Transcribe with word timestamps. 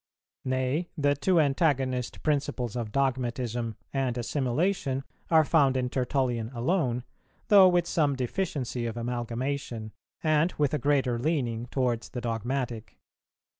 Nay, 0.45 0.89
the 0.97 1.13
two 1.15 1.39
antagonist 1.39 2.23
principles 2.23 2.75
of 2.75 2.91
dogmatism 2.91 3.75
and 3.93 4.17
assimilation 4.17 5.03
are 5.29 5.45
found 5.45 5.77
in 5.77 5.91
Tertullian 5.91 6.49
alone, 6.55 7.03
though 7.49 7.67
with 7.67 7.85
some 7.85 8.15
deficiency 8.15 8.87
of 8.87 8.97
amalgamation, 8.97 9.91
and 10.23 10.53
with 10.53 10.73
a 10.73 10.79
greater 10.79 11.19
leaning 11.19 11.67
towards 11.67 12.09
the 12.09 12.21
dogmatic. 12.21 12.97